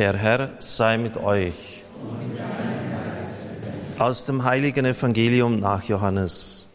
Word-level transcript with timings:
Der 0.00 0.16
Herr 0.16 0.52
sei 0.60 0.96
mit 0.96 1.18
euch. 1.18 1.84
Aus 3.98 4.24
dem 4.24 4.44
heiligen 4.44 4.86
Evangelium 4.86 5.60
nach 5.60 5.82
Johannes. 5.84 6.66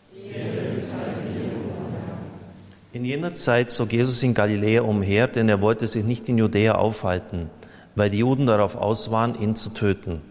In 2.93 3.03
jener 3.03 3.33
Zeit 3.33 3.71
zog 3.71 3.93
Jesus 3.93 4.21
in 4.21 4.35
Galiläa 4.35 4.83
umher, 4.83 5.27
denn 5.27 5.49
er 5.49 5.59
wollte 5.59 5.87
sich 5.87 6.05
nicht 6.05 6.29
in 6.29 6.37
Judäa 6.37 6.75
aufhalten, 6.75 7.49
weil 7.95 8.11
die 8.11 8.19
Juden 8.19 8.45
darauf 8.45 8.75
aus 8.75 9.09
waren, 9.09 9.41
ihn 9.41 9.55
zu 9.55 9.71
töten. 9.71 10.21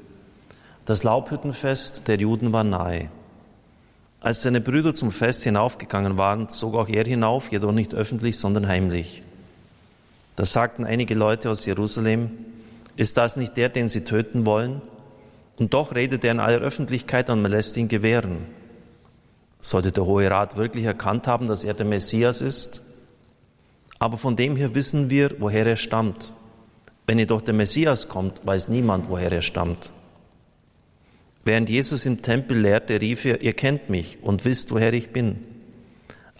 Das 0.84 1.02
Laubhüttenfest 1.02 2.06
der 2.06 2.18
Juden 2.18 2.52
war 2.52 2.62
nahe. 2.62 3.08
Als 4.20 4.42
seine 4.42 4.60
Brüder 4.60 4.94
zum 4.94 5.10
Fest 5.10 5.42
hinaufgegangen 5.42 6.16
waren, 6.16 6.48
zog 6.48 6.76
auch 6.76 6.88
er 6.88 7.04
hinauf, 7.04 7.50
jedoch 7.50 7.72
nicht 7.72 7.92
öffentlich, 7.92 8.38
sondern 8.38 8.68
heimlich. 8.68 9.24
Da 10.36 10.44
sagten 10.44 10.84
einige 10.84 11.16
Leute 11.16 11.50
aus 11.50 11.66
Jerusalem, 11.66 12.30
ist 12.96 13.16
das 13.16 13.36
nicht 13.36 13.56
der, 13.56 13.68
den 13.68 13.88
sie 13.88 14.04
töten 14.04 14.46
wollen? 14.46 14.82
Und 15.56 15.74
doch 15.74 15.94
redet 15.94 16.24
er 16.24 16.32
in 16.32 16.40
aller 16.40 16.58
Öffentlichkeit 16.58 17.30
und 17.30 17.42
man 17.42 17.50
lässt 17.50 17.76
ihn 17.76 17.88
gewähren. 17.88 18.46
Sollte 19.60 19.92
der 19.92 20.04
Hohe 20.04 20.30
Rat 20.30 20.56
wirklich 20.56 20.84
erkannt 20.84 21.26
haben, 21.26 21.48
dass 21.48 21.64
er 21.64 21.74
der 21.74 21.86
Messias 21.86 22.40
ist? 22.40 22.82
Aber 23.98 24.18
von 24.18 24.36
dem 24.36 24.56
her 24.56 24.74
wissen 24.74 25.10
wir, 25.10 25.36
woher 25.38 25.66
er 25.66 25.76
stammt. 25.76 26.34
Wenn 27.06 27.18
jedoch 27.18 27.40
der 27.40 27.54
Messias 27.54 28.08
kommt, 28.08 28.44
weiß 28.44 28.68
niemand, 28.68 29.08
woher 29.08 29.30
er 29.30 29.42
stammt. 29.42 29.92
Während 31.44 31.68
Jesus 31.68 32.06
im 32.06 32.22
Tempel 32.22 32.58
lehrte, 32.58 33.00
rief 33.00 33.24
er, 33.24 33.42
ihr 33.42 33.52
kennt 33.52 33.90
mich 33.90 34.18
und 34.22 34.44
wisst, 34.44 34.72
woher 34.72 34.92
ich 34.92 35.10
bin. 35.10 35.44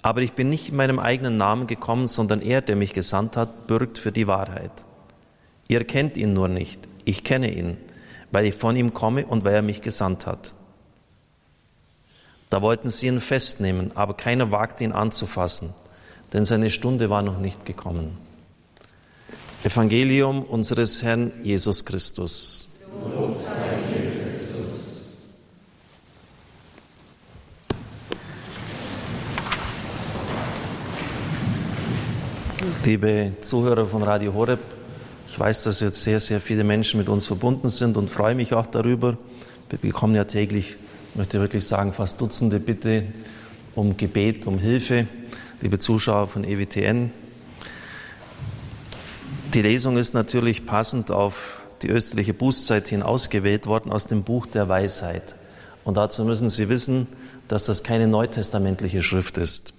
Aber 0.02 0.22
ich 0.22 0.32
bin 0.32 0.48
nicht 0.48 0.70
in 0.70 0.77
meinem 0.77 0.98
eigenen 0.98 1.36
Namen 1.36 1.66
gekommen, 1.66 2.08
sondern 2.08 2.41
er, 2.41 2.60
der 2.62 2.77
mich 2.77 2.92
gesandt 2.92 3.36
hat, 3.36 3.66
bürgt 3.66 3.98
für 3.98 4.12
die 4.12 4.27
Wahrheit. 4.27 4.83
Ihr 5.68 5.84
kennt 5.84 6.16
ihn 6.16 6.34
nur 6.34 6.48
nicht, 6.48 6.80
ich 7.04 7.24
kenne 7.24 7.50
ihn, 7.50 7.77
weil 8.30 8.46
ich 8.46 8.55
von 8.55 8.77
ihm 8.77 8.92
komme 8.92 9.27
und 9.27 9.45
weil 9.45 9.55
er 9.55 9.62
mich 9.62 9.80
gesandt 9.80 10.27
hat. 10.27 10.52
Da 12.50 12.62
wollten 12.62 12.91
sie 12.91 13.06
ihn 13.06 13.20
festnehmen, 13.20 13.91
aber 13.97 14.14
keiner 14.14 14.50
wagte 14.50 14.84
ihn 14.84 14.92
anzufassen, 14.92 15.75
denn 16.33 16.44
seine 16.44 16.70
Stunde 16.70 17.11
war 17.11 17.22
noch 17.22 17.38
nicht 17.38 17.64
gekommen. 17.64 18.16
Evangelium 19.64 20.42
unseres 20.42 21.03
Herrn 21.03 21.33
Jesus 21.42 21.84
Christus. 21.84 22.69
Liebe 32.84 33.33
Zuhörer 33.41 33.86
von 33.86 34.03
Radio 34.03 34.34
Horeb, 34.34 34.60
ich 35.34 35.40
weiß, 35.40 35.64
dass 35.64 35.80
jetzt 35.80 36.00
sehr, 36.04 36.20
sehr 36.20 36.40
viele 36.40 36.62
Menschen 36.62 36.96
mit 36.96 37.08
uns 37.08 37.27
verbunden 37.27 37.68
sind 37.68 37.96
und 37.96 38.08
freue 38.08 38.36
mich 38.36 38.54
auch 38.54 38.66
darüber. 38.66 39.18
Wir 39.68 39.80
bekommen 39.80 40.14
ja 40.14 40.26
täglich, 40.26 40.76
ich 41.10 41.16
möchte 41.16 41.41
wirklich 41.41 41.66
sagen, 41.66 41.92
fast 41.92 42.20
Dutzende 42.20 42.60
Bitte 42.60 43.02
um 43.74 43.96
Gebet, 43.96 44.46
um 44.46 44.60
Hilfe. 44.60 45.08
Liebe 45.60 45.80
Zuschauer 45.80 46.28
von 46.28 46.44
EWTN. 46.44 47.10
Die 49.54 49.62
Lesung 49.62 49.96
ist 49.96 50.14
natürlich 50.14 50.66
passend 50.66 51.10
auf 51.10 51.62
die 51.82 51.88
österliche 51.88 52.32
Bußzeit 52.32 52.86
hin 52.86 53.02
ausgewählt 53.02 53.66
worden 53.66 53.91
aus 53.91 54.06
dem 54.06 54.22
Buch 54.22 54.46
der 54.46 54.69
Weisheit. 54.69 55.34
Und 55.82 55.96
dazu 55.96 56.24
müssen 56.24 56.48
Sie 56.48 56.69
wissen, 56.69 57.08
dass 57.48 57.64
das 57.64 57.82
keine 57.82 58.06
neutestamentliche 58.06 59.02
Schrift 59.02 59.36
ist. 59.38 59.74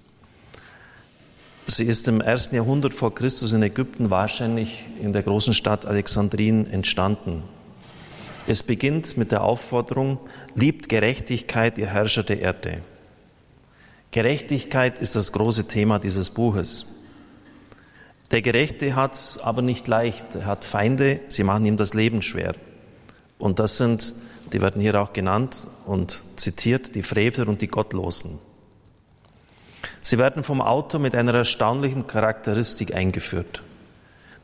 Sie 1.68 1.84
ist 1.84 2.06
im 2.06 2.20
ersten 2.20 2.54
Jahrhundert 2.54 2.94
vor 2.94 3.12
Christus 3.12 3.52
in 3.52 3.60
Ägypten 3.60 4.08
wahrscheinlich 4.08 4.86
in 5.02 5.12
der 5.12 5.24
großen 5.24 5.52
Stadt 5.52 5.84
Alexandrien 5.84 6.70
entstanden. 6.70 7.42
Es 8.46 8.62
beginnt 8.62 9.16
mit 9.16 9.32
der 9.32 9.42
Aufforderung, 9.42 10.18
liebt 10.54 10.88
Gerechtigkeit, 10.88 11.76
ihr 11.76 11.88
Herrscher 11.88 12.22
der 12.22 12.40
Erde. 12.40 12.82
Gerechtigkeit 14.12 15.00
ist 15.00 15.16
das 15.16 15.32
große 15.32 15.66
Thema 15.66 15.98
dieses 15.98 16.30
Buches. 16.30 16.86
Der 18.30 18.42
Gerechte 18.42 18.94
hat 18.94 19.14
es 19.14 19.38
aber 19.38 19.60
nicht 19.60 19.88
leicht. 19.88 20.36
Er 20.36 20.46
hat 20.46 20.64
Feinde, 20.64 21.20
sie 21.26 21.42
machen 21.42 21.64
ihm 21.64 21.76
das 21.76 21.94
Leben 21.94 22.22
schwer. 22.22 22.54
Und 23.38 23.58
das 23.58 23.76
sind, 23.76 24.14
die 24.52 24.62
werden 24.62 24.80
hier 24.80 25.02
auch 25.02 25.12
genannt 25.12 25.66
und 25.84 26.22
zitiert, 26.36 26.94
die 26.94 27.02
Frevler 27.02 27.48
und 27.48 27.60
die 27.60 27.68
Gottlosen. 27.68 28.38
Sie 30.08 30.18
werden 30.18 30.44
vom 30.44 30.60
Autor 30.60 31.00
mit 31.00 31.16
einer 31.16 31.34
erstaunlichen 31.34 32.06
Charakteristik 32.06 32.94
eingeführt. 32.94 33.64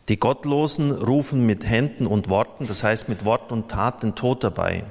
Die 0.09 0.19
Gottlosen 0.19 0.91
rufen 0.91 1.47
mit 1.47 1.65
Händen 1.65 2.09
und 2.09 2.29
Worten, 2.29 2.67
das 2.67 2.83
heißt 2.83 3.09
mit 3.09 3.25
Wort 3.25 3.53
und 3.53 3.69
Tat, 3.71 4.03
den 4.03 4.17
Tod 4.17 4.43
dabei. 4.43 4.83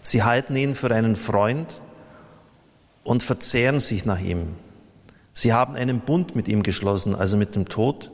Sie 0.00 0.22
halten 0.22 0.56
ihn 0.56 0.74
für 0.74 0.90
einen 0.90 1.16
Freund 1.16 1.82
und 3.04 3.24
verzehren 3.24 3.78
sich 3.78 4.06
nach 4.06 4.18
ihm. 4.18 4.54
Sie 5.34 5.52
haben 5.52 5.74
einen 5.74 6.00
Bund 6.00 6.34
mit 6.34 6.48
ihm 6.48 6.62
geschlossen, 6.62 7.14
also 7.14 7.36
mit 7.36 7.54
dem 7.54 7.68
Tod, 7.68 8.10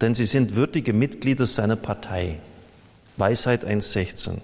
denn 0.00 0.14
sie 0.14 0.24
sind 0.24 0.56
würdige 0.56 0.94
Mitglieder 0.94 1.44
seiner 1.44 1.76
Partei. 1.76 2.38
Weisheit 3.18 3.66
1.16. 3.66 4.38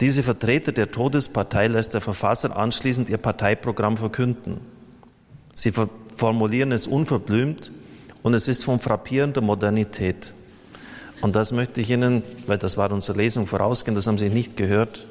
Diese 0.00 0.22
Vertreter 0.22 0.72
der 0.72 0.90
Todespartei 0.90 1.66
lässt 1.66 1.92
der 1.92 2.00
Verfasser 2.00 2.56
anschließend 2.56 3.10
ihr 3.10 3.18
Parteiprogramm 3.18 3.98
verkünden. 3.98 4.60
Sie 5.54 5.72
formulieren 6.16 6.72
es 6.72 6.86
unverblümt 6.86 7.70
und 8.22 8.32
es 8.32 8.48
ist 8.48 8.64
von 8.64 8.80
frappierender 8.80 9.42
Modernität. 9.42 10.34
Und 11.20 11.36
das 11.36 11.52
möchte 11.52 11.82
ich 11.82 11.90
Ihnen, 11.90 12.22
weil 12.46 12.56
das 12.56 12.78
war 12.78 12.90
unsere 12.92 13.18
Lesung 13.18 13.46
vorausgehend, 13.46 13.98
das 13.98 14.06
haben 14.06 14.16
Sie 14.16 14.30
nicht 14.30 14.56
gehört, 14.56 15.04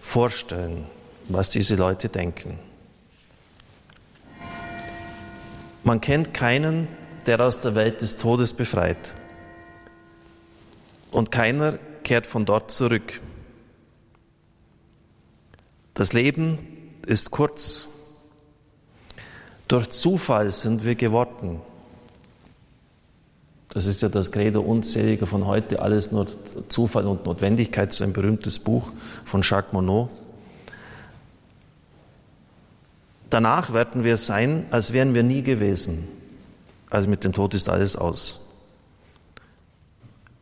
vorstellen, 0.00 0.86
was 1.28 1.50
diese 1.50 1.76
Leute 1.76 2.08
denken. 2.08 2.58
Man 5.84 6.00
kennt 6.00 6.32
keinen, 6.32 6.88
der 7.26 7.40
aus 7.40 7.60
der 7.60 7.74
Welt 7.74 8.00
des 8.00 8.16
Todes 8.16 8.54
befreit. 8.54 9.14
Und 11.10 11.30
keiner 11.30 11.78
kehrt 12.04 12.26
von 12.26 12.46
dort 12.46 12.70
zurück. 12.70 13.20
Das 15.94 16.12
Leben 16.12 16.58
ist 17.06 17.30
kurz. 17.30 17.88
Durch 19.68 19.90
Zufall 19.90 20.50
sind 20.50 20.84
wir 20.84 20.94
geworden. 20.94 21.60
Das 23.72 23.86
ist 23.86 24.02
ja 24.02 24.08
das 24.08 24.32
Credo 24.32 24.60
unzähliger 24.60 25.26
von 25.26 25.46
heute, 25.46 25.80
alles 25.80 26.10
nur 26.10 26.26
Zufall 26.68 27.06
und 27.06 27.24
Notwendigkeit, 27.24 27.92
so 27.92 28.02
ein 28.02 28.12
berühmtes 28.12 28.58
Buch 28.58 28.90
von 29.24 29.42
Jacques 29.42 29.72
Monod. 29.72 30.08
Danach 33.30 33.72
werden 33.72 34.02
wir 34.02 34.16
sein, 34.16 34.66
als 34.72 34.92
wären 34.92 35.14
wir 35.14 35.22
nie 35.22 35.42
gewesen. 35.42 36.08
Also 36.90 37.08
mit 37.08 37.22
dem 37.22 37.32
Tod 37.32 37.54
ist 37.54 37.68
alles 37.68 37.94
aus. 37.94 38.49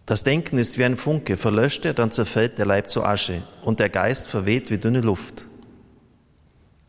Das 0.09 0.23
Denken 0.23 0.57
ist 0.57 0.79
wie 0.79 0.87
ein 0.87 0.97
Funke, 0.97 1.37
verlöscht 1.37 1.85
er, 1.85 1.93
dann 1.93 2.11
zerfällt 2.11 2.57
der 2.57 2.65
Leib 2.65 2.91
zu 2.91 3.05
Asche 3.05 3.43
und 3.63 3.79
der 3.79 3.91
Geist 3.91 4.27
verweht 4.27 4.71
wie 4.71 4.79
dünne 4.79 5.03
Luft. 5.03 5.45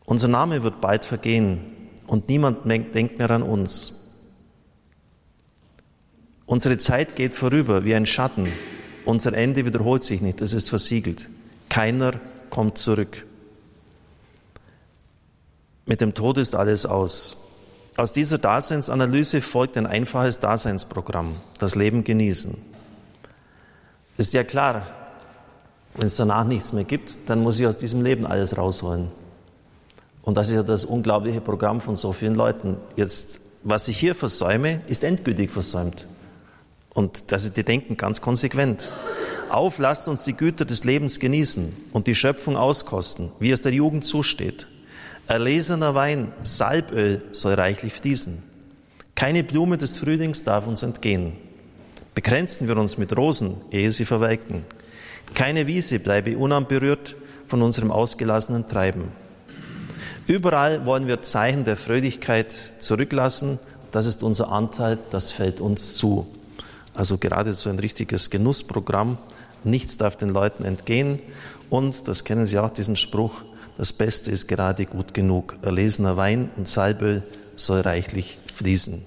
Unser 0.06 0.28
Name 0.28 0.62
wird 0.62 0.80
bald 0.80 1.04
vergehen 1.04 1.60
und 2.06 2.30
niemand 2.30 2.64
denkt 2.64 3.18
mehr 3.18 3.30
an 3.30 3.42
uns. 3.42 4.10
Unsere 6.46 6.78
Zeit 6.78 7.14
geht 7.14 7.34
vorüber 7.34 7.84
wie 7.84 7.94
ein 7.94 8.06
Schatten. 8.06 8.48
Unser 9.04 9.34
Ende 9.34 9.66
wiederholt 9.66 10.02
sich 10.02 10.22
nicht, 10.22 10.40
es 10.40 10.54
ist 10.54 10.70
versiegelt. 10.70 11.28
Keiner 11.68 12.12
kommt 12.48 12.78
zurück. 12.78 13.26
Mit 15.84 16.00
dem 16.00 16.14
Tod 16.14 16.38
ist 16.38 16.54
alles 16.54 16.86
aus. 16.86 17.36
Aus 17.98 18.14
dieser 18.14 18.38
Daseinsanalyse 18.38 19.42
folgt 19.42 19.76
ein 19.76 19.86
einfaches 19.86 20.38
Daseinsprogramm, 20.38 21.34
das 21.58 21.74
Leben 21.74 22.02
genießen. 22.02 22.79
Ist 24.20 24.34
ja 24.34 24.44
klar, 24.44 24.86
wenn 25.94 26.08
es 26.08 26.16
danach 26.16 26.44
nichts 26.44 26.74
mehr 26.74 26.84
gibt, 26.84 27.16
dann 27.24 27.42
muss 27.42 27.58
ich 27.58 27.66
aus 27.66 27.78
diesem 27.78 28.02
Leben 28.02 28.26
alles 28.26 28.58
rausholen. 28.58 29.08
Und 30.20 30.36
das 30.36 30.50
ist 30.50 30.56
ja 30.56 30.62
das 30.62 30.84
unglaubliche 30.84 31.40
Programm 31.40 31.80
von 31.80 31.96
so 31.96 32.12
vielen 32.12 32.34
Leuten. 32.34 32.76
Jetzt, 32.96 33.40
was 33.62 33.88
ich 33.88 33.98
hier 33.98 34.14
versäume, 34.14 34.82
ist 34.88 35.04
endgültig 35.04 35.50
versäumt. 35.50 36.06
Und 36.92 37.32
das 37.32 37.44
ist, 37.44 37.56
die 37.56 37.64
denken 37.64 37.96
ganz 37.96 38.20
konsequent. 38.20 38.90
Auf, 39.48 39.78
lasst 39.78 40.06
uns 40.06 40.24
die 40.24 40.34
Güter 40.34 40.66
des 40.66 40.84
Lebens 40.84 41.18
genießen 41.18 41.74
und 41.94 42.06
die 42.06 42.14
Schöpfung 42.14 42.58
auskosten, 42.58 43.32
wie 43.38 43.50
es 43.50 43.62
der 43.62 43.72
Jugend 43.72 44.04
zusteht. 44.04 44.68
Erlesener 45.28 45.94
Wein, 45.94 46.34
Salböl 46.42 47.22
soll 47.32 47.54
reichlich 47.54 47.94
fließen. 47.94 48.42
Keine 49.14 49.44
Blume 49.44 49.78
des 49.78 49.96
Frühlings 49.96 50.44
darf 50.44 50.66
uns 50.66 50.82
entgehen. 50.82 51.38
Begrenzen 52.14 52.68
wir 52.68 52.76
uns 52.76 52.98
mit 52.98 53.16
Rosen, 53.16 53.56
ehe 53.70 53.90
sie 53.90 54.04
verwelken. 54.04 54.64
Keine 55.34 55.66
Wiese 55.66 56.00
bleibe 56.00 56.36
unanberührt 56.36 57.16
von 57.46 57.62
unserem 57.62 57.90
ausgelassenen 57.90 58.66
Treiben. 58.66 59.12
Überall 60.26 60.86
wollen 60.86 61.06
wir 61.06 61.22
Zeichen 61.22 61.64
der 61.64 61.76
Fröhlichkeit 61.76 62.52
zurücklassen. 62.78 63.58
Das 63.90 64.06
ist 64.06 64.22
unser 64.22 64.52
Anteil, 64.52 64.98
das 65.10 65.32
fällt 65.32 65.60
uns 65.60 65.96
zu. 65.96 66.26
Also 66.94 67.18
gerade 67.18 67.54
so 67.54 67.70
ein 67.70 67.78
richtiges 67.78 68.30
Genussprogramm. 68.30 69.18
Nichts 69.64 69.96
darf 69.96 70.16
den 70.16 70.30
Leuten 70.30 70.64
entgehen. 70.64 71.20
Und, 71.68 72.08
das 72.08 72.24
kennen 72.24 72.44
Sie 72.44 72.58
auch, 72.58 72.70
diesen 72.70 72.96
Spruch, 72.96 73.42
das 73.76 73.92
Beste 73.92 74.30
ist 74.30 74.48
gerade 74.48 74.86
gut 74.86 75.14
genug. 75.14 75.56
Erlesener 75.62 76.16
Wein 76.16 76.50
und 76.56 76.68
Salböl 76.68 77.22
soll 77.56 77.80
reichlich 77.80 78.38
fließen. 78.54 79.02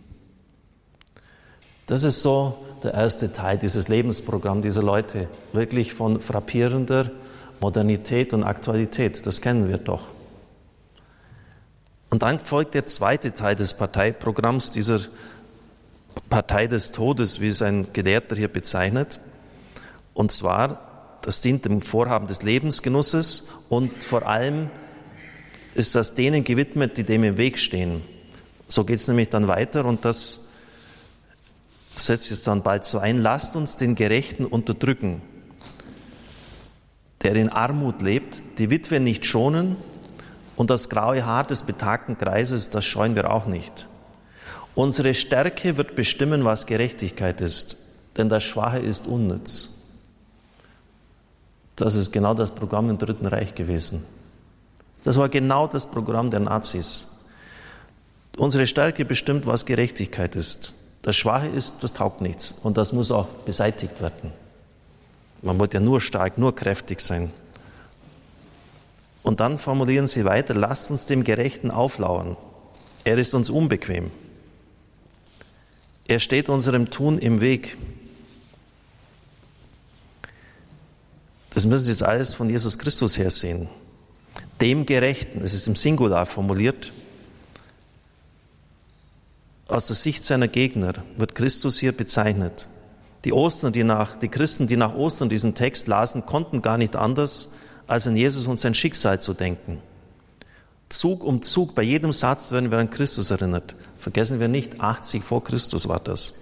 Das 1.86 2.04
ist 2.04 2.22
so 2.22 2.58
der 2.84 2.94
erste 2.94 3.32
Teil 3.32 3.58
dieses 3.58 3.88
Lebensprogramms 3.88 4.64
dieser 4.64 4.84
Leute. 4.84 5.28
Wirklich 5.54 5.94
von 5.94 6.20
frappierender 6.20 7.12
Modernität 7.60 8.34
und 8.34 8.44
Aktualität. 8.44 9.26
Das 9.26 9.42
kennen 9.42 9.70
wir 9.70 9.78
doch. 9.78 10.08
Und 12.10 12.22
dann 12.22 12.40
folgt 12.40 12.76
der 12.76 12.86
zweite 12.86 13.34
Teil 13.34 13.56
des 13.56 13.74
Parteiprogramms, 13.74 14.72
dieser 14.72 15.00
Partei 16.30 16.68
des 16.68 16.92
Todes, 16.92 17.40
wie 17.40 17.48
es 17.48 17.62
ein 17.62 17.88
Gelehrter 17.94 18.36
hier 18.36 18.50
bezeichnet. 18.50 19.20
Und 20.14 20.32
zwar, 20.32 21.20
das 21.24 21.42
dient 21.42 21.66
dem 21.66 21.82
Vorhaben 21.82 22.28
des 22.28 22.44
Lebensgenusses 22.44 23.48
und 23.70 23.92
vor 24.04 24.28
allem 24.28 24.70
ist 25.74 25.96
das 25.96 26.14
denen 26.14 26.44
gewidmet, 26.44 26.98
die 26.98 27.04
dem 27.04 27.24
im 27.24 27.38
Weg 27.38 27.58
stehen. 27.58 28.04
So 28.68 28.84
geht 28.84 28.98
es 28.98 29.08
nämlich 29.08 29.30
dann 29.30 29.48
weiter 29.48 29.86
und 29.86 30.06
das 30.06 30.48
setzt 31.96 32.30
jetzt 32.30 32.48
dann 32.48 32.64
bald 32.64 32.86
so 32.86 33.00
ein. 33.00 33.20
Lasst 33.20 33.56
uns 33.56 33.76
den 33.76 33.96
Gerechten 33.96 34.46
unterdrücken, 34.46 35.22
der 37.22 37.36
in 37.36 37.50
Armut 37.50 38.02
lebt, 38.02 38.44
die 38.58 38.70
Witwe 38.70 39.00
nicht 39.00 39.26
schonen 39.26 39.76
und 40.56 40.70
das 40.70 40.90
graue 40.90 41.26
Haar 41.26 41.46
des 41.46 41.64
betagten 41.64 42.18
Kreises, 42.18 42.70
das 42.70 42.86
scheuen 42.86 43.16
wir 43.16 43.32
auch 43.32 43.46
nicht. 43.46 43.88
Unsere 44.76 45.14
Stärke 45.14 45.78
wird 45.78 45.96
bestimmen, 45.96 46.46
was 46.46 46.66
Gerechtigkeit 46.66 47.42
ist, 47.42 47.78
denn 48.18 48.30
das 48.30 48.44
Schwache 48.44 48.80
ist 48.80 49.08
unnütz. 49.08 49.70
Das 51.76 51.96
ist 51.96 52.12
genau 52.12 52.34
das 52.34 52.52
Programm 52.52 52.90
im 52.90 52.98
Dritten 52.98 53.26
Reich 53.26 53.56
gewesen. 53.56 54.06
Das 55.04 55.18
war 55.18 55.30
genau 55.30 55.68
das 55.68 55.88
Programm 55.88 56.32
der 56.32 56.40
Nazis. 56.40 57.08
Unsere 58.38 58.66
Stärke 58.68 59.06
bestimmt, 59.06 59.46
was 59.46 59.66
Gerechtigkeit 59.66 60.36
ist. 60.36 60.74
Das 61.04 61.18
Schwache 61.18 61.48
ist, 61.48 61.76
das 61.82 61.94
taugt 61.94 62.22
nichts 62.22 62.56
und 62.64 62.78
das 62.78 62.94
muss 62.94 63.12
auch 63.12 63.28
beseitigt 63.46 64.02
werden. 64.02 64.32
Man 65.42 65.60
wollte 65.60 65.78
ja 65.78 65.84
nur 65.84 66.00
stark, 66.00 66.38
nur 66.38 66.56
kräftig 66.56 67.02
sein. 67.02 67.32
Und 69.22 69.42
dann 69.42 69.58
formulieren 69.58 70.08
sie 70.08 70.24
weiter, 70.26 70.54
lasst 70.54 70.90
uns 70.90 71.06
dem 71.06 71.26
Gerechten 71.26 71.72
auflauern. 71.72 72.38
Er 73.04 73.18
ist 73.18 73.34
uns 73.34 73.50
unbequem. 73.50 74.12
Er 76.08 76.22
steht 76.22 76.50
unserem 76.50 76.90
Tun 76.90 77.18
im 77.18 77.42
Weg. 77.42 77.78
Das 81.54 81.66
müssen 81.66 81.84
Sie 81.84 81.92
jetzt 81.92 82.04
alles 82.04 82.34
von 82.34 82.50
Jesus 82.50 82.80
Christus 82.80 83.18
her 83.18 83.30
sehen. 83.30 83.68
Dem 84.62 84.86
Gerechten, 84.86 85.42
es 85.42 85.54
ist 85.54 85.68
im 85.68 85.76
Singular 85.76 86.26
formuliert, 86.26 86.92
aus 89.74 89.88
der 89.88 89.96
Sicht 89.96 90.24
seiner 90.24 90.48
Gegner 90.48 90.94
wird 91.18 91.36
Christus 91.36 91.80
hier 91.80 91.92
bezeichnet. 91.92 92.68
Die 93.26 93.34
Ostern, 93.34 93.74
die 93.74 93.84
nach, 93.84 94.18
die 94.18 94.28
Christen, 94.28 94.68
die 94.68 94.78
nach 94.78 94.96
Ostern 94.96 95.30
diesen 95.30 95.56
Text 95.56 95.88
lasen, 95.88 96.26
konnten 96.26 96.62
gar 96.62 96.78
nicht 96.78 96.96
anders, 96.96 97.50
als 97.88 98.08
an 98.08 98.16
Jesus 98.16 98.48
und 98.48 98.60
sein 98.60 98.76
Schicksal 98.76 99.20
zu 99.22 99.34
denken. 99.34 99.80
Zug 100.90 101.24
um 101.24 101.42
Zug, 101.42 101.74
bei 101.74 101.82
jedem 101.82 102.12
Satz 102.12 102.52
werden 102.52 102.70
wir 102.70 102.78
an 102.78 102.90
Christus 102.90 103.32
erinnert. 103.32 103.76
Vergessen 103.98 104.40
wir 104.40 104.48
nicht, 104.48 104.80
80 104.80 105.24
vor 105.24 105.44
Christus 105.44 105.88
war 105.88 106.00
das. 106.00 106.36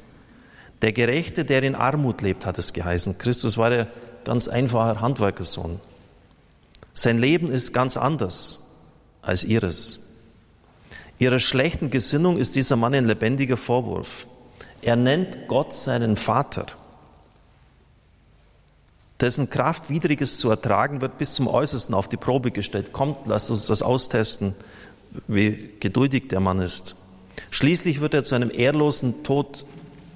Der 0.81 0.91
Gerechte, 0.91 1.45
der 1.45 1.63
in 1.63 1.75
Armut 1.75 2.21
lebt, 2.21 2.45
hat 2.45 2.57
es 2.57 2.73
geheißen. 2.73 3.17
Christus 3.17 3.57
war 3.57 3.69
der 3.69 3.87
ganz 4.25 4.47
einfacher 4.47 4.99
Handwerkersohn. 4.99 5.79
Sein 6.93 7.17
Leben 7.17 7.49
ist 7.49 7.73
ganz 7.73 7.95
anders 7.95 8.59
als 9.21 9.43
ihres. 9.43 9.99
Ihrer 11.21 11.37
schlechten 11.37 11.91
Gesinnung 11.91 12.37
ist 12.37 12.55
dieser 12.55 12.75
Mann 12.75 12.95
ein 12.95 13.05
lebendiger 13.05 13.55
Vorwurf. 13.55 14.25
Er 14.81 14.95
nennt 14.95 15.47
Gott 15.47 15.75
seinen 15.75 16.17
Vater, 16.17 16.65
dessen 19.19 19.47
Kraft 19.47 19.91
Widriges 19.91 20.39
zu 20.39 20.49
ertragen 20.49 20.99
wird 20.99 21.19
bis 21.19 21.35
zum 21.35 21.47
Äußersten 21.47 21.93
auf 21.93 22.09
die 22.09 22.17
Probe 22.17 22.49
gestellt. 22.49 22.91
Kommt, 22.91 23.27
lasst 23.27 23.51
uns 23.51 23.67
das 23.67 23.83
austesten, 23.83 24.55
wie 25.27 25.69
geduldig 25.79 26.29
der 26.29 26.39
Mann 26.39 26.57
ist. 26.57 26.95
Schließlich 27.51 28.01
wird 28.01 28.15
er 28.15 28.23
zu 28.23 28.33
einem 28.33 28.49
ehrlosen 28.51 29.21
Tod 29.21 29.63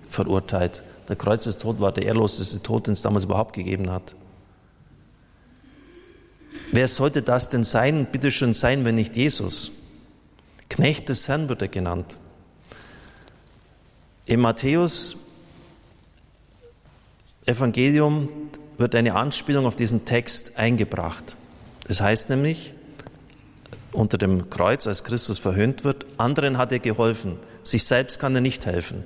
verurteilt. 0.09 0.81
Der 1.07 1.15
Kreuzestod 1.15 1.79
war 1.79 1.91
der 1.91 2.07
ehrloseste 2.07 2.63
Tod, 2.63 2.87
den 2.87 2.93
es 2.93 3.03
damals 3.03 3.25
überhaupt 3.25 3.53
gegeben 3.53 3.91
hat. 3.91 4.15
Wer 6.71 6.87
sollte 6.87 7.21
das 7.21 7.49
denn 7.49 7.63
sein, 7.63 8.07
bitteschön 8.11 8.55
sein, 8.55 8.85
wenn 8.85 8.95
nicht 8.95 9.15
Jesus? 9.15 9.84
Knecht 10.69 11.09
des 11.09 11.27
Herrn 11.27 11.49
wird 11.49 11.61
er 11.61 11.67
genannt. 11.67 12.19
Im 14.25 14.41
Matthäus 14.41 15.17
Evangelium 17.45 18.29
wird 18.77 18.95
eine 18.95 19.13
Anspielung 19.15 19.65
auf 19.65 19.75
diesen 19.75 20.05
Text 20.05 20.57
eingebracht. 20.57 21.37
Es 21.87 22.01
heißt 22.01 22.29
nämlich, 22.29 22.73
unter 23.91 24.17
dem 24.17 24.49
Kreuz, 24.49 24.87
als 24.87 25.03
Christus 25.03 25.39
verhöhnt 25.39 25.83
wird, 25.83 26.05
anderen 26.17 26.57
hat 26.57 26.71
er 26.71 26.79
geholfen, 26.79 27.37
sich 27.63 27.85
selbst 27.85 28.19
kann 28.19 28.35
er 28.35 28.41
nicht 28.41 28.65
helfen. 28.65 29.03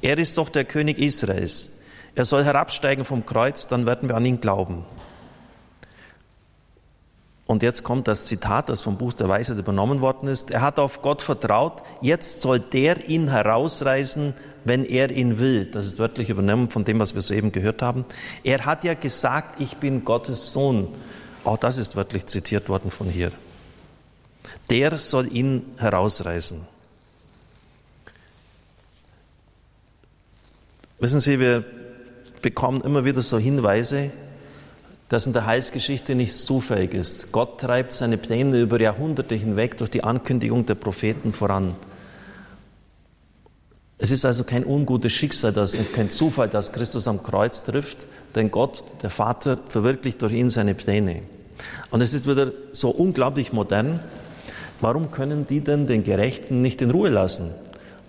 Er 0.00 0.18
ist 0.18 0.38
doch 0.38 0.48
der 0.48 0.64
König 0.64 0.98
Israels. 0.98 1.70
Er 2.14 2.24
soll 2.24 2.44
herabsteigen 2.44 3.04
vom 3.04 3.26
Kreuz, 3.26 3.66
dann 3.66 3.86
werden 3.86 4.08
wir 4.08 4.16
an 4.16 4.24
ihn 4.24 4.40
glauben. 4.40 4.84
Und 7.48 7.62
jetzt 7.62 7.82
kommt 7.82 8.06
das 8.08 8.26
Zitat, 8.26 8.68
das 8.68 8.82
vom 8.82 8.98
Buch 8.98 9.14
der 9.14 9.26
Weisheit 9.26 9.56
übernommen 9.56 10.02
worden 10.02 10.28
ist. 10.28 10.50
Er 10.50 10.60
hat 10.60 10.78
auf 10.78 11.00
Gott 11.00 11.22
vertraut, 11.22 11.82
jetzt 12.02 12.42
soll 12.42 12.60
der 12.60 13.08
ihn 13.08 13.28
herausreißen, 13.28 14.34
wenn 14.66 14.84
er 14.84 15.10
ihn 15.10 15.38
will. 15.38 15.64
Das 15.64 15.86
ist 15.86 15.98
wörtlich 15.98 16.28
übernommen 16.28 16.68
von 16.68 16.84
dem, 16.84 17.00
was 17.00 17.14
wir 17.14 17.22
soeben 17.22 17.50
gehört 17.50 17.80
haben. 17.80 18.04
Er 18.44 18.66
hat 18.66 18.84
ja 18.84 18.92
gesagt, 18.92 19.62
ich 19.62 19.78
bin 19.78 20.04
Gottes 20.04 20.52
Sohn. 20.52 20.88
Auch 21.42 21.56
das 21.56 21.78
ist 21.78 21.96
wörtlich 21.96 22.26
zitiert 22.26 22.68
worden 22.68 22.90
von 22.90 23.08
hier. 23.08 23.32
Der 24.68 24.98
soll 24.98 25.34
ihn 25.34 25.64
herausreißen. 25.78 26.66
Wissen 30.98 31.20
Sie, 31.20 31.40
wir 31.40 31.64
bekommen 32.42 32.82
immer 32.82 33.06
wieder 33.06 33.22
so 33.22 33.38
Hinweise, 33.38 34.10
dass 35.08 35.26
in 35.26 35.32
der 35.32 35.46
Heilsgeschichte 35.46 36.14
nichts 36.14 36.44
zufällig 36.44 36.92
ist. 36.92 37.32
Gott 37.32 37.60
treibt 37.60 37.94
seine 37.94 38.18
Pläne 38.18 38.60
über 38.60 38.80
Jahrhunderte 38.80 39.34
hinweg 39.34 39.78
durch 39.78 39.90
die 39.90 40.04
Ankündigung 40.04 40.66
der 40.66 40.74
Propheten 40.74 41.32
voran. 41.32 41.74
Es 43.96 44.12
ist 44.12 44.24
also 44.24 44.44
kein 44.44 44.64
ungutes 44.64 45.12
Schicksal 45.12 45.52
das, 45.52 45.74
und 45.74 45.92
kein 45.92 46.10
Zufall, 46.10 46.48
dass 46.48 46.72
Christus 46.72 47.08
am 47.08 47.22
Kreuz 47.22 47.64
trifft, 47.64 48.06
denn 48.34 48.50
Gott, 48.50 48.84
der 49.02 49.10
Vater, 49.10 49.58
verwirklicht 49.66 50.22
durch 50.22 50.32
ihn 50.32 50.50
seine 50.50 50.74
Pläne. 50.74 51.22
Und 51.90 52.00
es 52.00 52.14
ist 52.14 52.28
wieder 52.28 52.52
so 52.70 52.90
unglaublich 52.90 53.52
modern. 53.52 53.98
Warum 54.80 55.10
können 55.10 55.46
die 55.48 55.60
denn 55.60 55.88
den 55.88 56.04
Gerechten 56.04 56.60
nicht 56.60 56.80
in 56.80 56.92
Ruhe 56.92 57.08
lassen? 57.08 57.50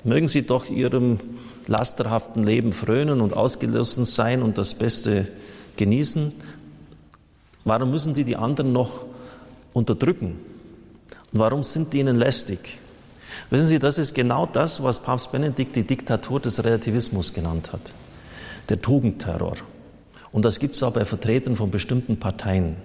Mögen 0.03 0.27
sie 0.27 0.43
doch 0.43 0.69
ihrem 0.69 1.19
lasterhaften 1.65 2.43
Leben 2.43 2.73
frönen 2.73 3.19
und 3.21 3.35
ausgelassen 3.35 4.05
sein 4.05 4.43
und 4.43 4.59
das 4.59 4.75
Beste 4.75 5.27
genießen. 5.77 6.33
Warum 7.65 7.91
müssen 7.91 8.13
die 8.13 8.23
die 8.23 8.35
anderen 8.35 8.73
noch 8.73 9.05
unterdrücken? 9.73 10.39
Und 11.31 11.39
warum 11.39 11.63
sind 11.63 11.93
die 11.93 11.99
ihnen 11.99 12.15
lästig? 12.15 12.79
Wissen 13.49 13.67
Sie, 13.67 13.79
das 13.79 13.97
ist 13.97 14.13
genau 14.13 14.45
das, 14.45 14.83
was 14.83 15.01
Papst 15.01 15.31
Benedikt 15.31 15.75
die 15.75 15.85
Diktatur 15.85 16.39
des 16.39 16.63
Relativismus 16.63 17.33
genannt 17.33 17.71
hat. 17.73 17.81
Der 18.69 18.81
Tugendterror. 18.81 19.57
Und 20.31 20.45
das 20.45 20.59
gibt 20.59 20.75
es 20.75 20.83
auch 20.83 20.93
bei 20.93 21.05
Vertretern 21.05 21.55
von 21.55 21.71
bestimmten 21.71 22.17
Parteien, 22.17 22.75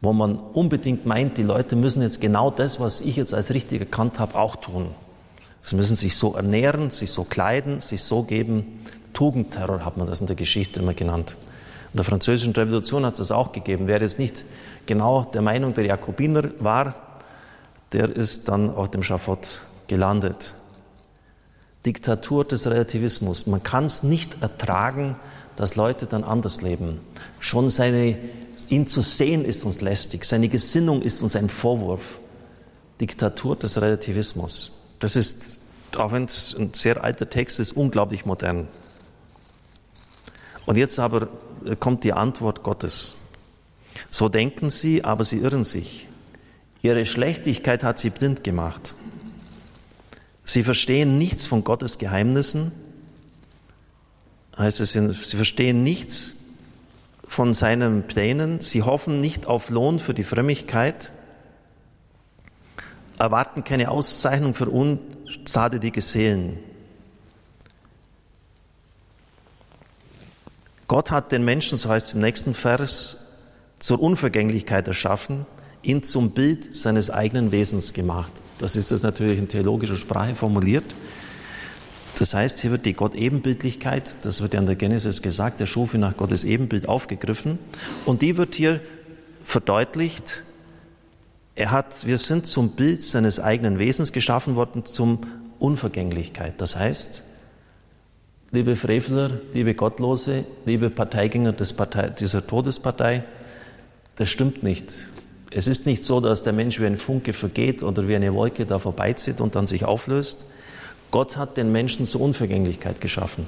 wo 0.00 0.12
man 0.12 0.36
unbedingt 0.38 1.06
meint, 1.06 1.38
die 1.38 1.42
Leute 1.42 1.76
müssen 1.76 2.02
jetzt 2.02 2.20
genau 2.20 2.50
das, 2.50 2.80
was 2.80 3.00
ich 3.00 3.16
jetzt 3.16 3.34
als 3.34 3.54
richtig 3.54 3.80
erkannt 3.80 4.18
habe, 4.18 4.34
auch 4.34 4.56
tun. 4.56 4.88
Sie 5.62 5.76
müssen 5.76 5.94
sich 5.94 6.16
so 6.16 6.34
ernähren, 6.34 6.90
sich 6.90 7.12
so 7.12 7.24
kleiden, 7.24 7.80
sich 7.80 8.02
so 8.02 8.22
geben. 8.22 8.80
Tugendterror 9.12 9.84
hat 9.84 9.96
man 9.96 10.06
das 10.06 10.20
in 10.20 10.26
der 10.26 10.36
Geschichte 10.36 10.80
immer 10.80 10.94
genannt. 10.94 11.36
In 11.92 11.96
der 11.96 12.04
französischen 12.04 12.52
Revolution 12.52 13.04
hat 13.04 13.14
es 13.14 13.18
das 13.18 13.32
auch 13.32 13.52
gegeben. 13.52 13.86
Wer 13.88 14.00
jetzt 14.00 14.18
nicht 14.18 14.44
genau 14.86 15.24
der 15.24 15.42
Meinung 15.42 15.74
der 15.74 15.86
Jakobiner 15.86 16.50
war, 16.60 16.94
der 17.92 18.14
ist 18.14 18.48
dann 18.48 18.70
auf 18.70 18.90
dem 18.90 19.02
Schafott 19.02 19.62
gelandet. 19.88 20.54
Diktatur 21.84 22.44
des 22.44 22.66
Relativismus. 22.68 23.46
Man 23.46 23.62
kann 23.62 23.86
es 23.86 24.02
nicht 24.02 24.40
ertragen, 24.42 25.16
dass 25.56 25.74
Leute 25.74 26.06
dann 26.06 26.22
anders 26.22 26.62
leben. 26.62 27.00
Schon 27.40 27.68
seine, 27.68 28.16
ihn 28.68 28.86
zu 28.86 29.02
sehen 29.02 29.44
ist 29.44 29.64
uns 29.64 29.80
lästig. 29.80 30.24
Seine 30.24 30.48
Gesinnung 30.48 31.02
ist 31.02 31.22
uns 31.22 31.34
ein 31.34 31.48
Vorwurf. 31.48 32.20
Diktatur 33.00 33.56
des 33.56 33.80
Relativismus. 33.80 34.72
Das 35.00 35.16
ist, 35.16 35.60
auch 35.96 36.12
wenn 36.12 36.24
es 36.24 36.54
ein 36.56 36.72
sehr 36.74 37.02
alter 37.02 37.28
Text 37.28 37.58
ist, 37.58 37.72
unglaublich 37.72 38.26
modern. 38.26 38.68
Und 40.66 40.76
jetzt 40.76 40.98
aber 40.98 41.28
kommt 41.78 42.04
die 42.04 42.12
Antwort 42.12 42.62
Gottes. 42.62 43.16
So 44.10 44.28
denken 44.28 44.70
sie, 44.70 45.04
aber 45.04 45.24
sie 45.24 45.38
irren 45.38 45.64
sich. 45.64 46.08
Ihre 46.82 47.04
Schlechtigkeit 47.06 47.84
hat 47.84 47.98
sie 47.98 48.10
blind 48.10 48.42
gemacht. 48.44 48.94
Sie 50.44 50.64
verstehen 50.64 51.18
nichts 51.18 51.46
von 51.46 51.62
Gottes 51.62 51.98
Geheimnissen, 51.98 52.72
heißt 54.58 54.80
es, 54.80 54.92
sie 54.92 55.36
verstehen 55.36 55.82
nichts 55.84 56.36
von 57.22 57.54
seinen 57.54 58.06
Plänen, 58.06 58.60
sie 58.60 58.82
hoffen 58.82 59.20
nicht 59.20 59.46
auf 59.46 59.70
Lohn 59.70 60.00
für 60.00 60.14
die 60.14 60.24
Frömmigkeit, 60.24 61.12
erwarten 63.18 63.62
keine 63.62 63.90
Auszeichnung 63.90 64.54
für 64.54 64.68
unzadelige 64.68 66.00
Seelen. 66.00 66.58
Gott 70.90 71.12
hat 71.12 71.30
den 71.30 71.44
Menschen, 71.44 71.78
so 71.78 71.88
heißt 71.88 72.08
es 72.08 72.14
im 72.14 72.20
nächsten 72.20 72.52
Vers, 72.52 73.18
zur 73.78 74.02
Unvergänglichkeit 74.02 74.88
erschaffen, 74.88 75.46
ihn 75.84 76.02
zum 76.02 76.32
Bild 76.32 76.74
seines 76.74 77.10
eigenen 77.10 77.52
Wesens 77.52 77.92
gemacht. 77.92 78.32
Das 78.58 78.74
ist 78.74 78.90
das 78.90 79.04
natürlich 79.04 79.38
in 79.38 79.46
theologischer 79.46 79.96
Sprache 79.96 80.34
formuliert. 80.34 80.82
Das 82.18 82.34
heißt, 82.34 82.58
hier 82.58 82.72
wird 82.72 82.86
die 82.86 82.94
Gott-Ebenbildlichkeit, 82.94 84.16
das 84.22 84.42
wird 84.42 84.54
ja 84.54 84.58
in 84.58 84.66
der 84.66 84.74
Genesis 84.74 85.22
gesagt, 85.22 85.60
der 85.60 85.66
schuf 85.66 85.94
nach 85.94 86.16
Gottes 86.16 86.42
Ebenbild 86.42 86.88
aufgegriffen. 86.88 87.60
Und 88.04 88.20
die 88.20 88.36
wird 88.36 88.56
hier 88.56 88.80
verdeutlicht. 89.44 90.42
Er 91.54 91.70
hat, 91.70 92.04
wir 92.04 92.18
sind 92.18 92.48
zum 92.48 92.70
Bild 92.70 93.04
seines 93.04 93.38
eigenen 93.38 93.78
Wesens 93.78 94.10
geschaffen 94.10 94.56
worden, 94.56 94.84
zum 94.84 95.20
Unvergänglichkeit. 95.60 96.60
Das 96.60 96.74
heißt, 96.74 97.22
liebe 98.52 98.74
Frevler, 98.74 99.30
liebe 99.52 99.74
Gottlose, 99.74 100.44
liebe 100.66 100.90
Parteigänger 100.90 101.52
Partei, 101.52 102.10
dieser 102.10 102.46
Todespartei, 102.46 103.24
das 104.16 104.28
stimmt 104.28 104.62
nicht. 104.62 105.06
Es 105.52 105.66
ist 105.66 105.86
nicht 105.86 106.04
so, 106.04 106.20
dass 106.20 106.42
der 106.42 106.52
Mensch 106.52 106.80
wie 106.80 106.86
ein 106.86 106.96
Funke 106.96 107.32
vergeht 107.32 107.82
oder 107.82 108.06
wie 108.08 108.16
eine 108.16 108.34
Wolke 108.34 108.66
da 108.66 108.78
vorbeizieht 108.78 109.40
und 109.40 109.54
dann 109.54 109.66
sich 109.66 109.84
auflöst. 109.84 110.46
Gott 111.10 111.36
hat 111.36 111.56
den 111.56 111.72
Menschen 111.72 112.06
zur 112.06 112.20
Unvergänglichkeit 112.20 113.00
geschaffen. 113.00 113.46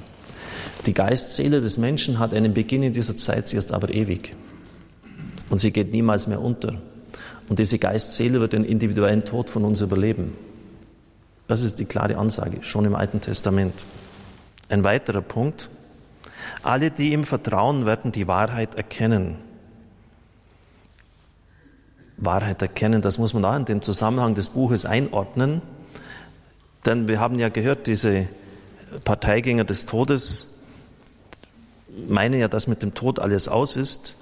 Die 0.85 0.93
Geistseele 0.93 1.61
des 1.61 1.77
Menschen 1.77 2.19
hat 2.19 2.33
einen 2.33 2.53
Beginn 2.53 2.83
in 2.83 2.93
dieser 2.93 3.15
Zeit, 3.15 3.47
sie 3.47 3.57
ist 3.57 3.71
aber 3.71 3.93
ewig. 3.93 4.35
Und 5.49 5.59
sie 5.59 5.71
geht 5.71 5.91
niemals 5.91 6.27
mehr 6.27 6.41
unter. 6.41 6.81
Und 7.47 7.59
diese 7.59 7.77
Geistseele 7.77 8.39
wird 8.39 8.53
den 8.53 8.65
individuellen 8.65 9.23
Tod 9.23 9.49
von 9.49 9.63
uns 9.63 9.81
überleben. 9.81 10.33
Das 11.47 11.61
ist 11.61 11.79
die 11.79 11.85
klare 11.85 12.17
Ansage, 12.17 12.63
schon 12.63 12.85
im 12.85 12.95
Alten 12.95 13.21
Testament. 13.21 13.85
Ein 14.73 14.83
weiterer 14.83 15.21
Punkt. 15.21 15.69
Alle, 16.63 16.89
die 16.89 17.13
ihm 17.13 17.25
vertrauen, 17.25 17.85
werden 17.85 18.11
die 18.11 18.27
Wahrheit 18.27 18.73
erkennen. 18.73 19.35
Wahrheit 22.17 22.59
erkennen, 22.63 23.03
das 23.03 23.19
muss 23.19 23.35
man 23.35 23.45
auch 23.45 23.55
in 23.55 23.65
dem 23.65 23.83
Zusammenhang 23.83 24.33
des 24.33 24.49
Buches 24.49 24.87
einordnen. 24.87 25.61
Denn 26.87 27.07
wir 27.07 27.19
haben 27.19 27.37
ja 27.37 27.49
gehört, 27.49 27.85
diese 27.85 28.27
Parteigänger 29.03 29.63
des 29.63 29.85
Todes 29.85 30.49
meinen 32.07 32.39
ja, 32.39 32.47
dass 32.47 32.65
mit 32.65 32.81
dem 32.81 32.95
Tod 32.95 33.19
alles 33.19 33.47
aus 33.47 33.77
ist. 33.77 34.15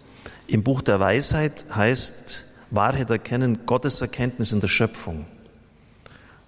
Im 0.47 0.63
Buch 0.63 0.81
der 0.81 0.99
Weisheit 0.99 1.63
heißt 1.73 2.43
Wahrheit 2.71 3.09
erkennen, 3.09 3.59
Gottes 3.65 4.01
Erkenntnis 4.01 4.51
in 4.51 4.59
der 4.59 4.67
Schöpfung. 4.67 5.25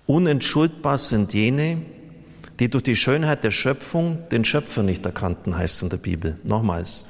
Unentschuldbar 0.07 0.97
sind 0.97 1.33
jene, 1.33 1.83
die 2.59 2.69
durch 2.69 2.83
die 2.83 2.95
Schönheit 2.95 3.43
der 3.43 3.51
Schöpfung 3.51 4.29
den 4.29 4.45
Schöpfer 4.45 4.83
nicht 4.83 5.05
erkannten, 5.05 5.57
heißt 5.57 5.77
es 5.77 5.83
in 5.83 5.89
der 5.89 5.97
Bibel. 5.97 6.37
Nochmals. 6.43 7.07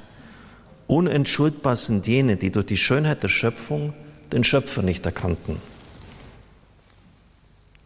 Unentschuldbar 0.88 1.76
sind 1.76 2.08
jene, 2.08 2.38
die 2.38 2.52
durch 2.52 2.66
die 2.66 2.78
Schönheit 2.78 3.24
der 3.24 3.30
Schöpfung 3.30 3.94
den 4.32 4.44
Schöpfer 4.44 4.82
nicht 4.82 5.06
erkannten. 5.06 5.62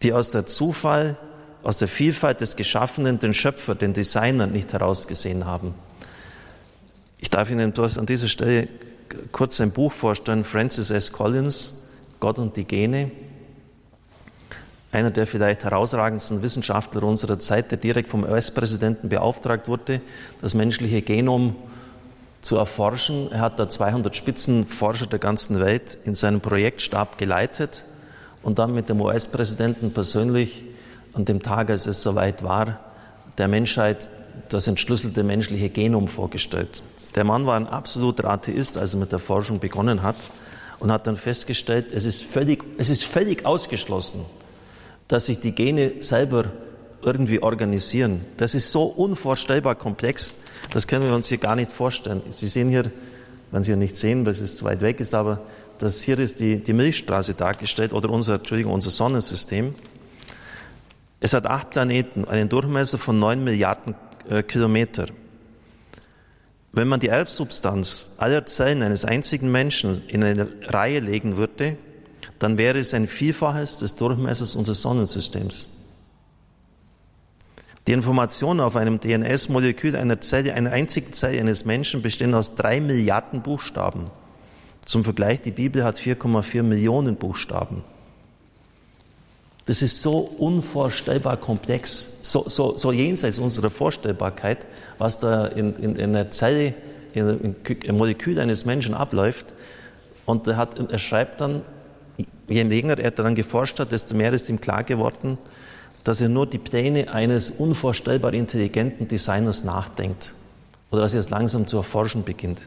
Die 0.03 0.13
aus 0.13 0.31
der 0.31 0.45
Zufall, 0.45 1.17
aus 1.63 1.77
der 1.77 1.87
Vielfalt 1.87 2.41
des 2.41 2.55
Geschaffenen 2.55 3.19
den 3.19 3.33
Schöpfer, 3.33 3.75
den 3.75 3.93
Designer 3.93 4.47
nicht 4.47 4.73
herausgesehen 4.73 5.45
haben. 5.45 5.73
Ich 7.19 7.29
darf 7.29 7.49
Ihnen 7.49 7.73
an 7.75 8.05
dieser 8.05 8.27
Stelle 8.27 8.67
kurz 9.31 9.59
ein 9.59 9.71
Buch 9.71 9.91
vorstellen, 9.91 10.43
Francis 10.43 10.91
S. 10.91 11.11
Collins, 11.11 11.73
Gott 12.19 12.37
und 12.37 12.55
die 12.55 12.65
Gene. 12.65 13.11
Einer 14.97 15.11
der 15.11 15.27
vielleicht 15.27 15.63
herausragendsten 15.63 16.41
Wissenschaftler 16.41 17.03
unserer 17.03 17.37
Zeit, 17.37 17.69
der 17.69 17.77
direkt 17.77 18.09
vom 18.09 18.23
US-Präsidenten 18.23 19.09
beauftragt 19.09 19.67
wurde, 19.67 20.01
das 20.41 20.55
menschliche 20.55 21.03
Genom 21.03 21.55
zu 22.41 22.57
erforschen. 22.57 23.31
Er 23.31 23.41
hat 23.41 23.59
da 23.59 23.69
200 23.69 24.15
Spitzenforscher 24.15 25.05
der 25.05 25.19
ganzen 25.19 25.59
Welt 25.59 25.99
in 26.05 26.15
seinem 26.15 26.41
Projektstab 26.41 27.19
geleitet 27.19 27.85
und 28.41 28.57
dann 28.57 28.73
mit 28.73 28.89
dem 28.89 28.99
US-Präsidenten 28.99 29.91
persönlich 29.93 30.63
an 31.13 31.25
dem 31.25 31.43
Tag, 31.43 31.69
als 31.69 31.85
es 31.85 32.01
soweit 32.01 32.41
war, 32.41 32.79
der 33.37 33.47
Menschheit 33.47 34.09
das 34.49 34.65
entschlüsselte 34.65 35.21
menschliche 35.21 35.69
Genom 35.69 36.07
vorgestellt. 36.07 36.81
Der 37.13 37.23
Mann 37.23 37.45
war 37.45 37.55
ein 37.55 37.67
absoluter 37.67 38.27
Atheist, 38.31 38.79
als 38.79 38.95
er 38.95 38.99
mit 38.99 39.11
der 39.11 39.19
Forschung 39.19 39.59
begonnen 39.59 40.01
hat 40.01 40.15
und 40.79 40.91
hat 40.91 41.05
dann 41.05 41.17
festgestellt, 41.17 41.85
es 41.93 42.07
ist 42.07 42.23
völlig, 42.23 42.63
es 42.79 42.89
ist 42.89 43.03
völlig 43.03 43.45
ausgeschlossen, 43.45 44.25
dass 45.07 45.27
sich 45.27 45.39
die 45.39 45.53
Gene 45.53 45.93
selber 46.01 46.45
irgendwie 47.01 47.41
organisieren. 47.41 48.25
Das 48.37 48.55
ist 48.55 48.71
so 48.71 48.83
unvorstellbar 48.83 49.75
komplex, 49.75 50.35
das 50.71 50.87
können 50.87 51.05
wir 51.05 51.13
uns 51.13 51.27
hier 51.27 51.37
gar 51.37 51.55
nicht 51.55 51.71
vorstellen. 51.71 52.21
Sie 52.29 52.47
sehen 52.47 52.69
hier, 52.69 52.91
wenn 53.51 53.63
Sie 53.63 53.71
hier 53.71 53.77
nicht 53.77 53.97
sehen, 53.97 54.25
weil 54.25 54.33
es 54.33 54.55
zu 54.57 54.65
weit 54.65 54.81
weg 54.81 54.99
ist, 54.99 55.13
aber 55.13 55.41
das 55.79 56.01
hier 56.01 56.17
ist 56.19 56.39
die, 56.39 56.57
die 56.57 56.73
Milchstraße 56.73 57.33
dargestellt 57.33 57.93
oder 57.93 58.09
unser, 58.09 58.35
Entschuldigung, 58.35 58.73
unser 58.73 58.89
Sonnensystem. 58.89 59.75
Es 61.19 61.33
hat 61.33 61.45
acht 61.45 61.69
Planeten, 61.69 62.25
einen 62.25 62.49
Durchmesser 62.49 62.97
von 62.97 63.19
neun 63.19 63.43
Milliarden 63.43 63.95
äh, 64.29 64.43
Kilometer. 64.43 65.05
Wenn 66.73 66.87
man 66.87 66.99
die 66.99 67.07
Erbsubstanz 67.07 68.11
aller 68.17 68.45
Zellen 68.45 68.83
eines 68.83 69.05
einzigen 69.05 69.51
Menschen 69.51 69.99
in 70.09 70.23
eine 70.23 70.47
Reihe 70.67 70.99
legen 70.99 71.37
würde, 71.37 71.77
dann 72.39 72.57
wäre 72.57 72.79
es 72.79 72.93
ein 72.93 73.07
Vielfaches 73.07 73.79
des 73.79 73.95
Durchmessers 73.95 74.55
unseres 74.55 74.81
Sonnensystems. 74.81 75.69
Die 77.87 77.93
Informationen 77.93 78.59
auf 78.59 78.75
einem 78.75 78.99
DNS-Molekül 78.99 79.95
einer 79.95 80.19
Zelle, 80.19 80.53
einer 80.53 80.73
einzigen 80.73 81.13
Zelle 81.13 81.39
eines 81.39 81.63
Menschen 81.63 82.01
bestehen 82.01 82.33
aus 82.33 82.55
drei 82.55 82.81
Milliarden 82.81 83.41
Buchstaben. 83.41 84.11
Zum 84.85 85.05
Vergleich, 85.05 85.41
die 85.41 85.51
Bibel 85.51 85.85
hat 85.85 85.97
4,4 85.97 86.63
Millionen 86.63 87.15
Buchstaben. 87.15 87.83
Das 89.67 89.81
ist 89.81 90.01
so 90.01 90.19
unvorstellbar 90.19 91.37
komplex, 91.37 92.09
so, 92.21 92.45
so, 92.47 92.77
so 92.77 92.91
jenseits 92.93 93.37
unserer 93.37 93.69
Vorstellbarkeit, 93.69 94.65
was 94.97 95.19
da 95.19 95.45
in, 95.45 95.75
in, 95.75 95.95
in 95.97 96.15
einer 96.15 96.31
Zelle, 96.31 96.73
in 97.13 97.55
einem 97.67 97.97
Molekül 97.97 98.39
eines 98.39 98.65
Menschen 98.65 98.93
abläuft. 98.93 99.53
Und 100.25 100.47
er, 100.47 100.57
hat, 100.57 100.79
er 100.79 100.99
schreibt 100.99 101.41
dann, 101.41 101.63
je 102.47 102.63
länger 102.63 102.99
er 102.99 103.11
daran 103.11 103.35
geforscht 103.35 103.79
hat, 103.79 103.91
desto 103.91 104.15
mehr 104.15 104.33
ist 104.33 104.49
ihm 104.49 104.59
klar 104.59 104.83
geworden, 104.83 105.37
dass 106.03 106.21
er 106.21 106.29
nur 106.29 106.47
die 106.47 106.57
Pläne 106.57 107.13
eines 107.13 107.51
unvorstellbar 107.51 108.33
intelligenten 108.33 109.07
Designers 109.07 109.63
nachdenkt 109.63 110.33
oder 110.89 111.01
dass 111.01 111.13
er 111.13 111.19
es 111.19 111.29
langsam 111.29 111.67
zu 111.67 111.77
erforschen 111.77 112.23
beginnt. 112.23 112.61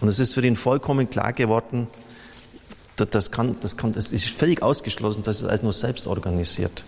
Und 0.00 0.08
es 0.08 0.18
ist 0.18 0.34
für 0.34 0.44
ihn 0.44 0.56
vollkommen 0.56 1.08
klar 1.08 1.32
geworden, 1.32 1.86
das, 2.96 3.30
kann, 3.30 3.56
das, 3.62 3.76
kann, 3.76 3.92
das 3.92 4.12
ist 4.12 4.28
völlig 4.28 4.62
ausgeschlossen, 4.62 5.22
dass 5.22 5.40
es 5.40 5.44
alles 5.44 5.62
nur 5.62 5.72
selbst 5.72 6.06
organisiert. 6.06 6.84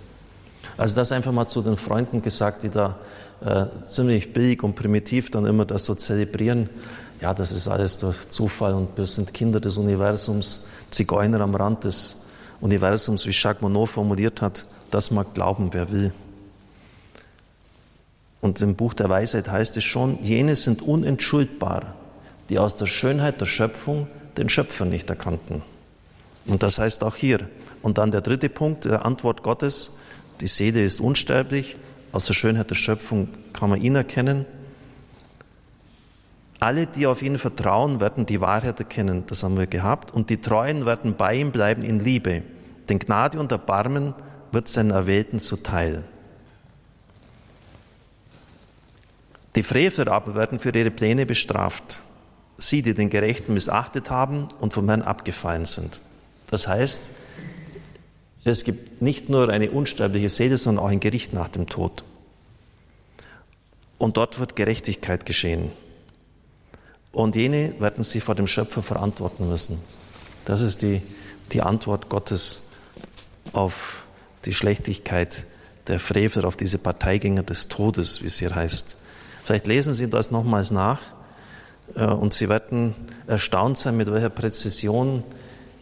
Also 0.76 0.96
das 0.96 1.12
einfach 1.12 1.32
mal 1.32 1.46
zu 1.46 1.62
den 1.62 1.76
Freunden 1.76 2.22
gesagt, 2.22 2.62
die 2.62 2.68
da 2.68 2.96
äh, 3.44 3.66
ziemlich 3.84 4.32
billig 4.32 4.62
und 4.62 4.74
primitiv 4.74 5.30
dann 5.30 5.46
immer 5.46 5.64
das 5.64 5.84
so 5.84 5.94
zelebrieren. 5.94 6.68
Ja, 7.22 7.34
das 7.34 7.52
ist 7.52 7.68
alles 7.68 7.98
durch 7.98 8.28
Zufall 8.30 8.74
und 8.74 8.98
wir 8.98 9.06
sind 9.06 9.32
Kinder 9.32 9.60
des 9.60 9.76
Universums, 9.76 10.64
Zigeuner 10.90 11.40
am 11.40 11.54
Rand 11.54 11.84
des 11.84 12.16
Universums, 12.60 13.26
wie 13.26 13.30
Jacques 13.30 13.62
Monod 13.62 13.90
formuliert 13.90 14.42
hat. 14.42 14.66
Das 14.90 15.12
mag 15.12 15.32
glauben, 15.32 15.68
wer 15.72 15.92
will. 15.92 16.12
Und 18.40 18.60
im 18.60 18.74
Buch 18.74 18.92
der 18.92 19.08
Weisheit 19.08 19.48
heißt 19.48 19.76
es 19.76 19.84
schon, 19.84 20.20
jene 20.20 20.56
sind 20.56 20.82
unentschuldbar, 20.82 21.94
die 22.48 22.58
aus 22.58 22.74
der 22.74 22.86
Schönheit 22.86 23.40
der 23.40 23.46
Schöpfung 23.46 24.08
den 24.36 24.48
Schöpfer 24.48 24.84
nicht 24.84 25.08
erkannten. 25.08 25.62
Und 26.46 26.64
das 26.64 26.80
heißt 26.80 27.04
auch 27.04 27.14
hier. 27.14 27.38
Und 27.82 27.98
dann 27.98 28.10
der 28.10 28.22
dritte 28.22 28.48
Punkt 28.48 28.84
der 28.84 29.04
Antwort 29.06 29.44
Gottes, 29.44 29.92
die 30.40 30.48
Seele 30.48 30.82
ist 30.82 31.00
unsterblich, 31.00 31.76
aus 32.10 32.26
der 32.26 32.34
Schönheit 32.34 32.70
der 32.70 32.74
Schöpfung 32.74 33.28
kann 33.52 33.70
man 33.70 33.80
ihn 33.80 33.94
erkennen. 33.94 34.44
Alle, 36.62 36.86
die 36.86 37.08
auf 37.08 37.22
ihn 37.22 37.38
vertrauen, 37.38 37.98
werden 37.98 38.24
die 38.24 38.40
Wahrheit 38.40 38.78
erkennen, 38.78 39.24
das 39.26 39.42
haben 39.42 39.58
wir 39.58 39.66
gehabt, 39.66 40.12
und 40.12 40.30
die 40.30 40.40
Treuen 40.40 40.86
werden 40.86 41.16
bei 41.16 41.34
ihm 41.34 41.50
bleiben 41.50 41.82
in 41.82 41.98
Liebe. 41.98 42.42
Denn 42.88 43.00
Gnade 43.00 43.40
und 43.40 43.50
Erbarmen 43.50 44.14
wird 44.52 44.68
seinen 44.68 44.92
Erwählten 44.92 45.40
zuteil. 45.40 46.04
Die 49.56 49.64
Frevler 49.64 50.12
aber 50.12 50.36
werden 50.36 50.60
für 50.60 50.70
ihre 50.70 50.92
Pläne 50.92 51.26
bestraft. 51.26 52.00
Sie, 52.58 52.82
die 52.82 52.94
den 52.94 53.10
Gerechten 53.10 53.54
missachtet 53.54 54.08
haben 54.08 54.46
und 54.60 54.72
vom 54.72 54.86
Herrn 54.86 55.02
abgefallen 55.02 55.64
sind. 55.64 56.00
Das 56.46 56.68
heißt, 56.68 57.10
es 58.44 58.62
gibt 58.62 59.02
nicht 59.02 59.28
nur 59.28 59.48
eine 59.48 59.72
unsterbliche 59.72 60.28
Seele, 60.28 60.56
sondern 60.56 60.84
auch 60.84 60.90
ein 60.90 61.00
Gericht 61.00 61.32
nach 61.32 61.48
dem 61.48 61.66
Tod. 61.66 62.04
Und 63.98 64.16
dort 64.16 64.38
wird 64.38 64.54
Gerechtigkeit 64.54 65.26
geschehen. 65.26 65.72
Und 67.12 67.36
jene 67.36 67.78
werden 67.78 68.04
sich 68.04 68.24
vor 68.24 68.34
dem 68.34 68.46
Schöpfer 68.46 68.82
verantworten 68.82 69.48
müssen. 69.48 69.78
Das 70.44 70.60
ist 70.60 70.82
die, 70.82 71.02
die 71.52 71.62
Antwort 71.62 72.08
Gottes 72.08 72.62
auf 73.52 74.04
die 74.44 74.54
Schlechtigkeit 74.54 75.46
der 75.86 75.98
Frevel, 75.98 76.44
auf 76.44 76.56
diese 76.56 76.78
Parteigänger 76.78 77.42
des 77.42 77.68
Todes, 77.68 78.22
wie 78.22 78.26
es 78.26 78.38
hier 78.38 78.54
heißt. 78.54 78.96
Vielleicht 79.44 79.66
lesen 79.66 79.92
Sie 79.94 80.08
das 80.08 80.30
nochmals 80.30 80.70
nach 80.70 81.00
äh, 81.94 82.04
und 82.04 82.32
Sie 82.32 82.48
werden 82.48 82.94
erstaunt 83.26 83.78
sein, 83.78 83.96
mit 83.96 84.10
welcher 84.10 84.30
Präzision 84.30 85.24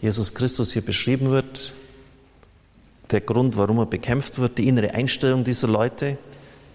Jesus 0.00 0.34
Christus 0.34 0.72
hier 0.72 0.82
beschrieben 0.82 1.30
wird. 1.30 1.74
Der 3.10 3.20
Grund, 3.20 3.56
warum 3.56 3.78
er 3.78 3.86
bekämpft 3.86 4.38
wird, 4.38 4.58
die 4.58 4.68
innere 4.68 4.94
Einstellung 4.94 5.44
dieser 5.44 5.68
Leute. 5.68 6.16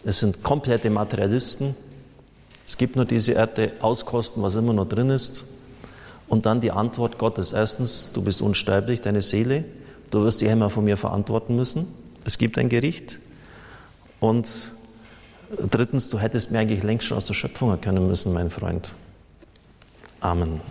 Es 0.03 0.19
sind 0.19 0.43
komplette 0.43 0.89
Materialisten. 0.89 1.75
Es 2.67 2.77
gibt 2.77 2.95
nur 2.95 3.05
diese 3.05 3.33
Erde 3.33 3.73
auskosten, 3.79 4.41
was 4.41 4.55
immer 4.55 4.73
noch 4.73 4.87
drin 4.87 5.09
ist. 5.09 5.45
Und 6.27 6.45
dann 6.45 6.61
die 6.61 6.71
Antwort 6.71 7.17
Gottes. 7.19 7.53
Erstens, 7.53 8.09
du 8.13 8.21
bist 8.21 8.41
unsterblich, 8.41 9.01
deine 9.01 9.21
Seele. 9.21 9.65
Du 10.09 10.23
wirst 10.23 10.41
die 10.41 10.49
Hämmer 10.49 10.69
von 10.69 10.83
mir 10.83 10.97
verantworten 10.97 11.55
müssen. 11.55 11.87
Es 12.23 12.37
gibt 12.37 12.57
ein 12.57 12.69
Gericht. 12.69 13.19
Und 14.19 14.71
drittens, 15.69 16.09
du 16.09 16.17
hättest 16.17 16.51
mir 16.51 16.59
eigentlich 16.59 16.83
längst 16.83 17.07
schon 17.07 17.17
aus 17.17 17.25
der 17.25 17.35
Schöpfung 17.35 17.69
erkennen 17.69 18.07
müssen, 18.07 18.33
mein 18.33 18.49
Freund. 18.49 18.93
Amen. 20.19 20.61